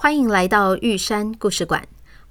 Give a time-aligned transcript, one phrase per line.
[0.00, 1.82] 欢迎来到玉山故事馆。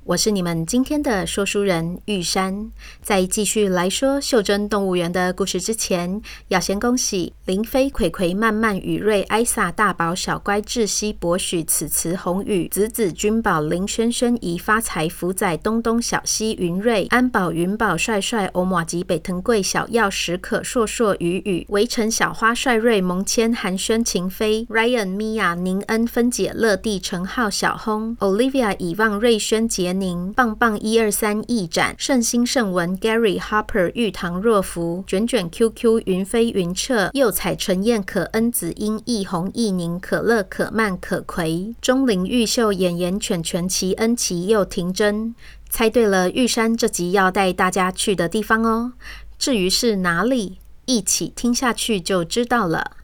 [0.08, 2.72] 我是你们今天的说书人玉山。
[3.02, 45.34] 在继续来说袖珍动物园的故事之前，要先恭喜林飞、葵葵、曼曼、雨瑞、艾萨、大宝、小乖、窒息、博许、此慈、红宇、子子、君宝、林轩轩、怡发财、福仔、东东、小西、云瑞、安宝、云宝、帅帅、欧玛吉、北藤贵、小耀、史可、硕硕、雨雨、围城、小花、帅瑞、蒙谦、寒轩、秦飞、Ryan、米娅、宁恩、芬姐、乐蒂、陈浩、小轰、Olivia、以望、瑞轩、杰宁、棒棒一二三、翼展、圣心、圣文、Gary、Harper、玉堂、若福、卷卷、QQ、云飞、云彻、釉彩、陈燕、可恩、子英、易红、易宁、可乐、可曼、可葵、钟灵、玉秀、演演、犬犬、奇恩、奇又、婷真，
[45.70, 48.94] 猜对了，玉山这集要带大家去的地方哦。
[49.38, 52.97] 至于是哪里，一起听下去就知道了。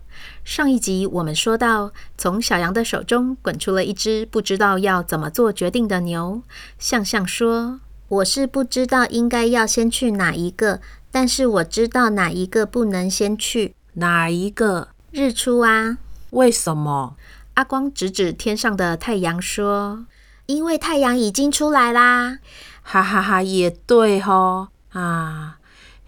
[0.43, 6.41] 上一集我们说到，从小羊的手中滚出了一只不知道要怎么做决定的牛。
[6.77, 13.73] 向向说：“我是不知道应该要先去哪一个，但是我知道哪一个不能先去。
[13.93, 14.89] 哪一个？
[15.11, 15.97] 日出啊？
[16.31, 17.15] 为什么？”
[17.55, 20.05] 阿光指指天上的太阳说
[20.47, 22.39] ：“因为太阳已经出来啦。”
[22.83, 25.57] 哈哈哈，也对吼啊。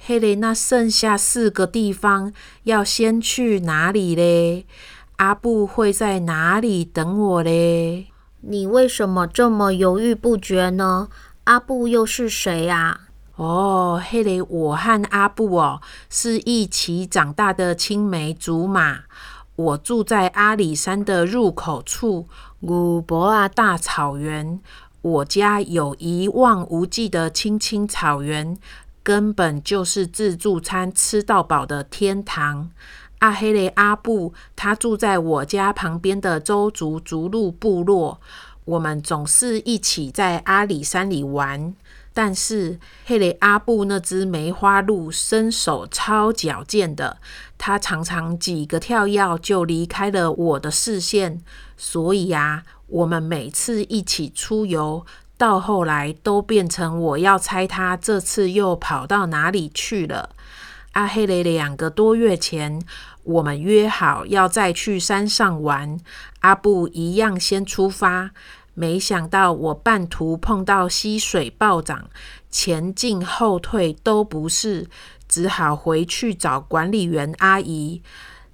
[0.07, 2.31] 嘿嘞，那剩下四个地方
[2.65, 4.67] 要先去哪里嘞？
[5.15, 8.11] 阿布会在哪里等我嘞？
[8.41, 11.07] 你为什么这么犹豫不决呢？
[11.45, 13.07] 阿布又是谁啊？
[13.35, 19.05] 哦，嘿嘞，我和阿布哦是一起长大的青梅竹马。
[19.55, 22.27] 我住在阿里山的入口处
[22.61, 24.59] 古博啊大草原，
[25.01, 28.55] 我家有一望无际的青青草原。
[29.05, 32.71] 根本就是自助餐吃到饱的天堂。
[33.19, 38.19] 阿黑雷阿布，他住在我家旁边的周族族鹿部落。
[38.65, 41.75] 我们总是一起在阿里山里玩。
[42.15, 47.17] 但是黑雷阿布那只梅花鹿身手超矫健的，
[47.59, 51.41] 他常常几个跳跃就离开了我的视线。
[51.77, 55.05] 所以啊，我们每次一起出游。
[55.37, 60.29] 到后来都变成我要猜他这次又跑到哪里去了。
[60.93, 62.81] 阿黑雷两个多月前，
[63.23, 65.97] 我们约好要再去山上玩，
[66.39, 68.31] 阿布一样先出发。
[68.73, 72.09] 没想到我半途碰到溪水暴涨，
[72.49, 74.87] 前进后退都不是，
[75.27, 78.01] 只好回去找管理员阿姨。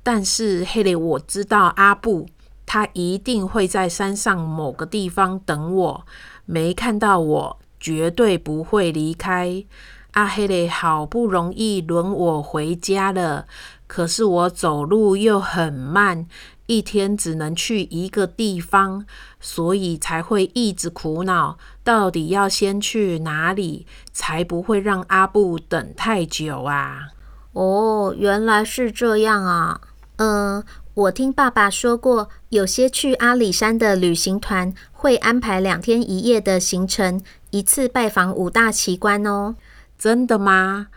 [0.03, 2.27] 但是黑雷，我知道阿布，
[2.65, 6.05] 他一定会在山上某个地方等我。
[6.51, 9.63] 没看到我，绝对不会离开。
[10.11, 13.47] 阿黑嘞，好不容易轮我回家了，
[13.87, 16.27] 可是我走路又很慢，
[16.65, 19.05] 一天只能去一个地方，
[19.39, 27.07] 所以才会一直苦恼，到底要先去哪里，才不会让阿布等太久啊？
[27.53, 29.79] 哦，原来是这样啊。
[30.17, 30.61] 嗯。
[30.93, 37.21] 我听爸爸说过，有些去阿里山的旅行团会安排两天一夜的行程，
[37.51, 39.55] 一次拜访五大奇观哦。
[39.97, 40.87] 真的吗？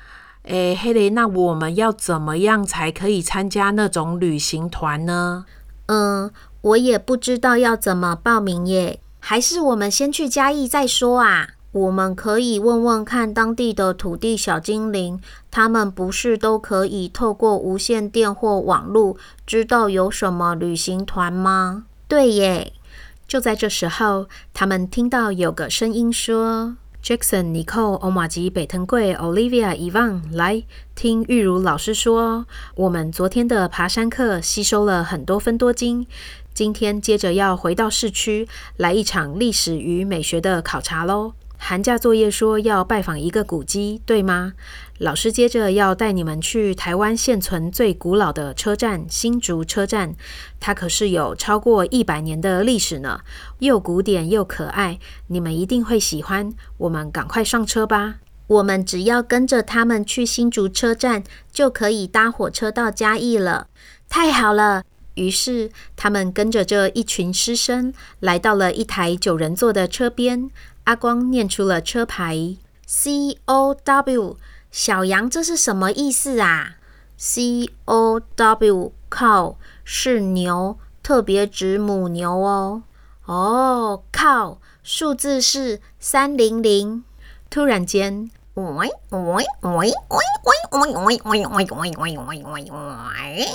[0.42, 5.46] 诶，黑雷，那我们要怎么样才可以参加那种旅行团呢？
[5.86, 8.98] 嗯，我也不知道要怎么报名耶。
[9.20, 11.50] 还是我们先去嘉义再说啊。
[11.74, 15.20] 我们可以问问看当地的土地小精灵，
[15.50, 21.86] 他们不是都可以透过无线电或网络知道有什么旅行团吗？
[22.06, 22.72] 对耶！
[23.26, 30.62] 就在这时候，他们听到有个声音说：“Jackson、Nicole、欧玛吉、北藤贵、Olivia、Yvonne，来
[30.94, 32.46] 听玉如老师说，
[32.76, 36.06] 我们昨天的爬山课吸收了很多芬多精，
[36.54, 38.46] 今天接着要回到市区
[38.76, 44.52] 来一场历史与美学的考察喽。”寒假作业说要拜访一个古迹，对吗？
[44.98, 50.14] 老师接着要带你们去台湾现存最古老的车站——新竹车站，
[50.60, 53.20] 它可是有超过一百年的历史呢，
[53.60, 54.98] 又古典又可爱，
[55.28, 56.52] 你们一定会喜欢。
[56.76, 58.16] 我们赶快上车吧！
[58.46, 63.68] 我们只要跟着他们去新竹车站，就可以搭火车到嘉义了。
[64.10, 64.84] 太好了！
[65.14, 70.50] 于是，他们跟着这一群师生来到了一台九人座的车边。
[70.84, 74.36] 阿光念出了车牌：C O W。
[74.70, 76.76] 小羊，这是什么意思啊
[77.16, 82.82] ？C O W cow 是牛，特别指母牛哦。
[83.24, 87.04] 哦，cow 数字是三零零。
[87.48, 89.92] 突然间，喂喂喂喂
[90.72, 93.46] 喂喂喂喂喂喂。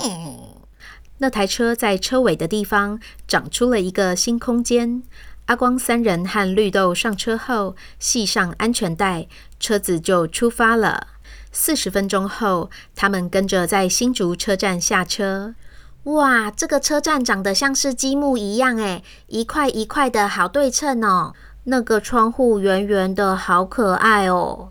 [1.18, 2.98] 那台车在车尾的地方
[3.28, 5.02] 长出了一个新空间。
[5.50, 9.26] 阿光三人和绿豆上车后，系上安全带，
[9.58, 11.08] 车子就出发了。
[11.50, 15.56] 四十分钟后，他们跟着在新竹车站下车。
[16.04, 21.34] 哇，这个车站长得像是积木一样，诶，一块一块的好对称哦。
[21.64, 24.70] 那个窗户圆圆的，好可爱哦。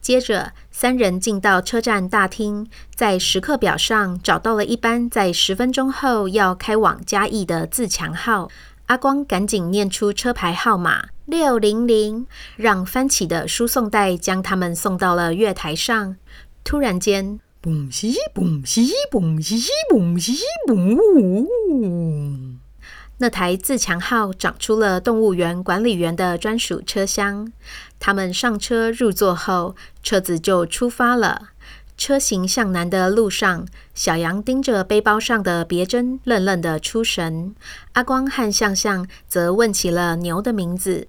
[0.00, 8.48] 接着，三人进到车站大厅，在时刻表上找到了一班在十分钟后要开往嘉义的自强号。
[8.90, 12.26] 阿光赶紧念出车牌号码六零零，
[12.56, 16.16] 让翻起的输送带将他们送到了月台上。
[16.64, 21.46] 突然间，嘣西嘣西嘣西嘣西嘣。
[23.18, 27.52] 那台自强号长出了动物园管理员的专属车厢。
[28.00, 31.50] 他们上车入座后，车子就出发了。
[32.00, 37.54] 车行向南的路上，小羊盯着背包上的别针，愣愣的出神。
[37.92, 41.08] 阿光和向向则问起了牛的名字。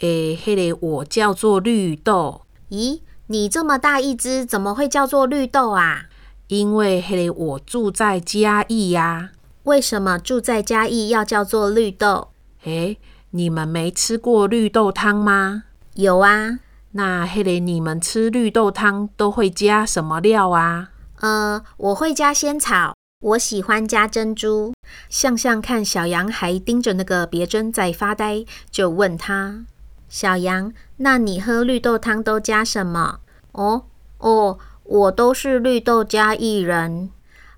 [0.00, 2.42] 诶，嘿嘞，我叫做绿豆。
[2.68, 6.02] 咦，你这么大一只，怎么会叫做绿豆啊？
[6.48, 9.30] 因为嘿嘞，我住在嘉义呀。
[9.62, 12.28] 为什么住在嘉义要叫做绿豆？
[12.64, 12.98] 诶，
[13.30, 15.62] 你们没吃过绿豆汤吗？
[15.94, 16.58] 有啊。
[16.96, 20.88] 那黑雷，你们吃绿豆汤都会加什么料啊？
[21.20, 24.72] 呃，我会加仙草，我喜欢加珍珠。
[25.10, 29.66] 向向看小羊还盯着那个别针在发呆，就问他：
[30.08, 33.20] 小羊，那你喝绿豆汤都加什么？
[33.52, 33.84] 哦
[34.16, 37.10] 哦，我都是绿豆加薏仁。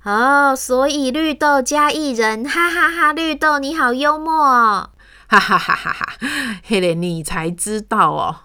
[0.02, 3.12] 哦，所以绿豆加薏仁，哈哈哈！
[3.12, 4.90] 绿豆你好幽默哦，
[5.28, 6.16] 哈哈哈哈哈！
[6.64, 8.36] 黑雷，你才知道哦。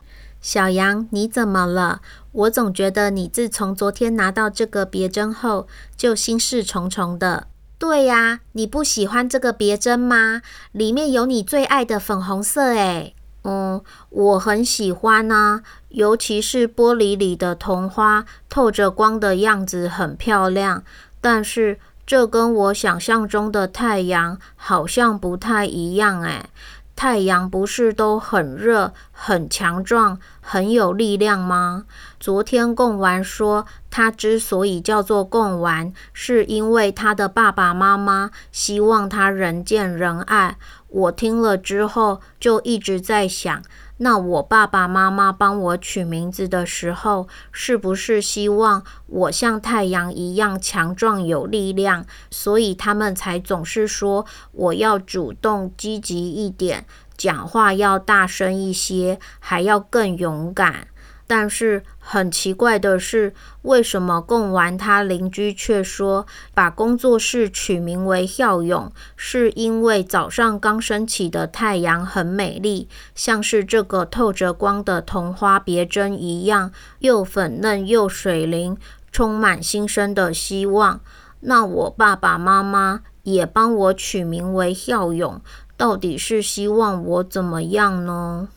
[0.44, 2.02] 小羊，你怎么了？
[2.34, 7.48] 我总觉得你自从昨天拿到这个别针后，就心事重重的。
[7.80, 10.42] 对呀，你不喜欢这个别针吗？
[10.74, 13.16] 里面有你最爱的粉红色诶。
[13.44, 20.84] 嗯，我很喜欢啊，尤其是玻璃里的桐花，透着光的样子很漂亮。
[21.22, 26.50] 但是这跟我想象中的太阳好像不太一样诶。
[26.96, 31.86] 太阳不是都很热、很强壮、很有力量吗？
[32.20, 40.58] 昨天贡丸说，他之所以叫做贡丸，是因为他的爸爸妈妈希望他人见人爱。
[40.90, 43.64] 我听了之后，就一直在想。
[43.98, 52.06] 那我爸爸妈妈帮我取名字的时候，是不是希望我像太阳一样强壮有力量？
[52.30, 56.86] 所以他们才总是说我要主动积极一点，
[57.24, 60.88] 讲话要大声一些，还要更勇敢。
[61.26, 78.76] 但是很奇怪的是，为什么贡丸他邻居却说把工作室取名为孝永，是因为早上刚升起的太阳很美丽，像是这个透着光的桐花别针一样，又粉嫩又水灵，
[79.10, 81.00] 充满新生的希望。
[81.40, 85.42] 那我爸爸妈妈也帮我取名为孝永，
[85.78, 88.50] 到底是希望我怎么样呢？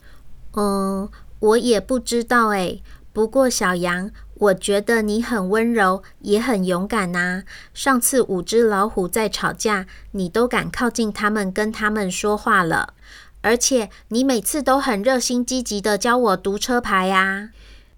[0.53, 1.09] 嗯。
[1.39, 2.81] 我也不知道诶，
[3.13, 7.43] 不过小羊，我觉得你很温柔，也很勇敢呐。
[7.75, 12.95] 上次五只老虎在吵架，你都敢靠近他们，跟他们说话了。
[13.41, 17.49] 而且你每次都很热心积极的教我读车牌呀。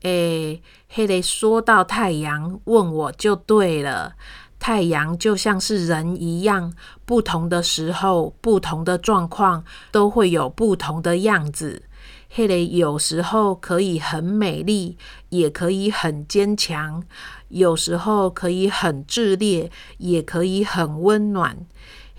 [0.02, 4.16] 诶，嘿嘞，说到太阳，问我就对了。
[4.60, 6.74] 太阳就像是人一样，
[7.06, 11.84] 不同的时候、不同的状况，都会有不同的样子。
[12.32, 14.98] 黑雷，有时候可以很美丽，
[15.30, 17.02] 也可以很坚强；
[17.48, 21.58] 有时候可以很炽烈，也可以很温暖。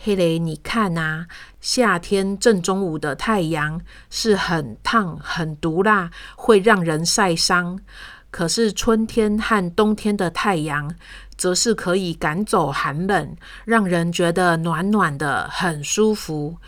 [0.02, 1.26] 黑雷，你看啊，
[1.60, 7.76] 夏天正中午的太阳是很烫、很毒辣，会让人晒伤；
[8.30, 10.94] 可是春天和冬天的太阳，
[11.36, 16.58] 则是可以赶走寒冷，让人觉得暖暖的，很舒服。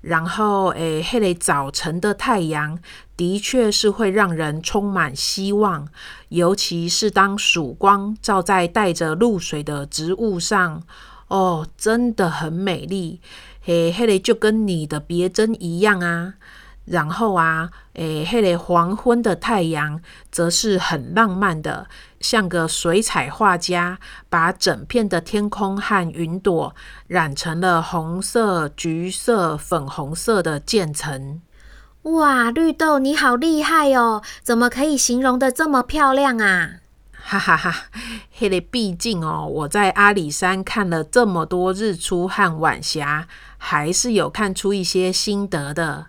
[0.00, 2.78] 然后，诶，嘿嘞，早晨的太阳
[3.16, 5.88] 的确是会让人充满希望，
[6.28, 10.84] 尤其是当曙光照在带着露水的植物上，
[11.26, 13.20] 哦，真的很美丽，
[13.60, 16.34] 嘿，嘿嘞，就跟你的别针一样啊。
[16.90, 21.86] 然后啊，诶，嘿嘞，黄昏的太阳则是很浪漫的，
[22.20, 26.74] 像个水彩画家，把整片的天空和云朵
[27.06, 31.40] 染成了红色、橘色、粉红色的渐层。
[32.02, 34.22] 哇，绿豆你好厉害哦！
[34.42, 36.76] 怎么可以形容的这么漂亮啊？
[37.12, 37.74] 哈哈哈，
[38.30, 43.28] 嘿嘞，毕竟哦，我在阿里山看了这么多日出和晚霞，
[43.58, 46.06] 还是有看出一些心得的。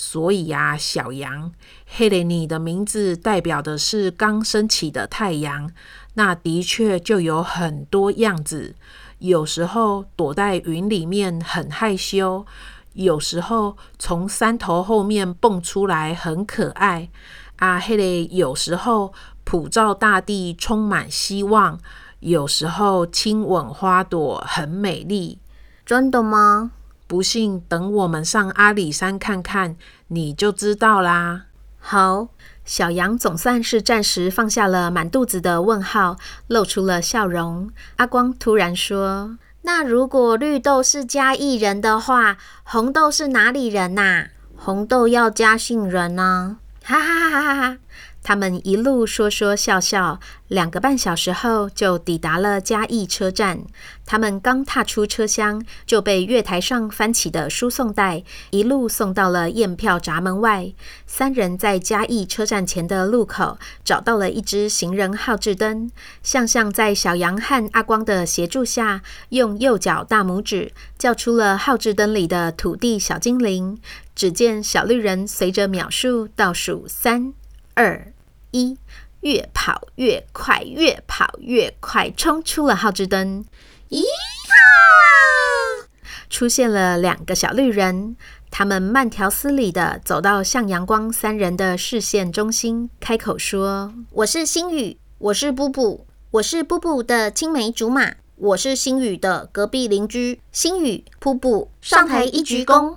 [0.00, 1.52] 所以呀、啊，小羊，
[1.84, 5.72] 嘿嘞，你的名字代表的是刚升起的太阳，
[6.14, 8.76] 那的确就有很多样子。
[9.18, 12.46] 有时候躲在云里面很害羞。
[12.92, 17.10] 有时候从山头后面蹦出来很可爱
[17.56, 18.28] 啊，嘿嘞！
[18.30, 19.12] 有时候
[19.42, 21.76] 普照大地充满希望，
[22.20, 25.40] 有时候亲吻花朵很美丽。
[25.84, 26.70] 真的吗？
[27.08, 29.74] 不信，等我们上阿里山看看，
[30.08, 31.46] 你就知道啦。
[31.80, 32.28] 好，
[32.66, 37.70] 小羊总算是暂时放下了满肚子的问号，露出了笑容。
[37.96, 39.38] 阿光突然说。
[39.62, 44.26] 那如果绿豆是嘉义人的话，红豆是哪里人呐、啊？
[44.54, 46.60] 红豆要嘉信人呢、啊？
[46.84, 47.78] 哈哈哈哈哈哈！
[48.22, 53.60] 他们一路说说笑笑，两个半小时后就抵达了嘉义车站。
[54.04, 60.72] 他们刚踏出车厢，就被月台上翻起的输送带一路送到了验票闸门外。
[61.06, 65.90] 三人在嘉义车站前的路口找到了一只行人号志灯，
[66.22, 73.78] 向向在小杨和阿光的协助下，用右脚大拇指叫出了号志灯里的土地小精灵。
[74.14, 77.32] 只见小绿人随着秒数倒数三。
[77.78, 78.12] 二
[78.50, 78.76] 一，
[79.20, 83.44] 越跑越快，越跑越快，冲出了号志灯。
[83.88, 85.86] 咦哈！
[86.28, 88.16] 出现了两个小绿人，
[88.50, 100.40] 他们慢条斯理的走到向阳光三人的视线中心，开口说：“我是星宇，我是布布，我是布布的青梅竹马，我是星宇的隔壁邻居。
[100.50, 102.96] 星宇、布布，上台一鞠躬。”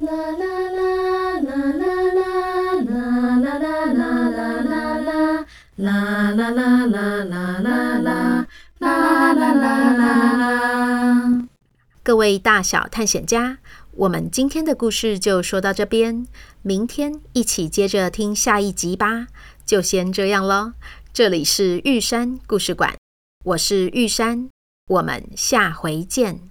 [0.00, 2.61] 啦啦啦啦啦啦啦
[5.76, 8.46] 啦啦啦啦啦啦啦
[8.78, 11.48] 啦啦啦啦啦！
[12.02, 13.56] 各位大小探险家，
[13.92, 16.26] 我们今天的故事就说到这边，
[16.60, 19.28] 明天一起接着听下一集吧。
[19.64, 20.74] 就先这样喽，
[21.10, 22.94] 这里是玉山故事馆，
[23.42, 24.50] 我是玉山，
[24.88, 26.50] 我们下回见。